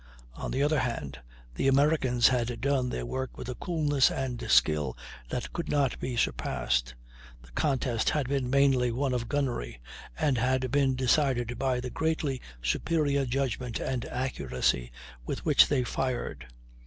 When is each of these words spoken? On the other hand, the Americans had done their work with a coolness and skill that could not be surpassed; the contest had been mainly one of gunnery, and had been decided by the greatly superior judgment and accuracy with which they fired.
On 0.33 0.49
the 0.49 0.63
other 0.63 0.79
hand, 0.79 1.19
the 1.53 1.67
Americans 1.67 2.29
had 2.29 2.59
done 2.59 2.89
their 2.89 3.05
work 3.05 3.37
with 3.37 3.47
a 3.49 3.53
coolness 3.53 4.09
and 4.09 4.43
skill 4.49 4.97
that 5.29 5.53
could 5.53 5.69
not 5.69 5.99
be 5.99 6.15
surpassed; 6.15 6.95
the 7.43 7.51
contest 7.51 8.09
had 8.09 8.27
been 8.27 8.49
mainly 8.49 8.91
one 8.91 9.13
of 9.13 9.29
gunnery, 9.29 9.79
and 10.17 10.39
had 10.39 10.71
been 10.71 10.95
decided 10.95 11.59
by 11.59 11.79
the 11.79 11.91
greatly 11.91 12.41
superior 12.63 13.27
judgment 13.27 13.79
and 13.79 14.03
accuracy 14.05 14.91
with 15.27 15.45
which 15.45 15.67
they 15.67 15.83
fired. 15.83 16.47